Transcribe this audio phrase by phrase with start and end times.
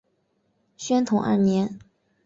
[0.77, 1.77] 宣统二年。